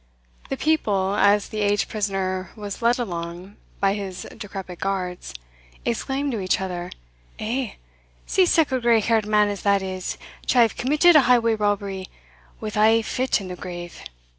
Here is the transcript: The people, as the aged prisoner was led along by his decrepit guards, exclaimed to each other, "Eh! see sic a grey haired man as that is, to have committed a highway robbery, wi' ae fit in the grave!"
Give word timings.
The 0.49 0.57
people, 0.57 1.13
as 1.13 1.49
the 1.49 1.59
aged 1.61 1.87
prisoner 1.87 2.49
was 2.55 2.81
led 2.81 2.97
along 2.97 3.57
by 3.79 3.93
his 3.93 4.25
decrepit 4.35 4.79
guards, 4.79 5.35
exclaimed 5.85 6.31
to 6.31 6.39
each 6.39 6.59
other, 6.59 6.89
"Eh! 7.37 7.73
see 8.25 8.47
sic 8.47 8.71
a 8.71 8.81
grey 8.81 8.99
haired 9.01 9.27
man 9.27 9.47
as 9.47 9.61
that 9.61 9.83
is, 9.83 10.17
to 10.47 10.57
have 10.57 10.75
committed 10.75 11.15
a 11.15 11.21
highway 11.29 11.53
robbery, 11.53 12.07
wi' 12.59 12.71
ae 12.75 13.03
fit 13.03 13.39
in 13.41 13.49
the 13.49 13.55
grave!" 13.55 14.01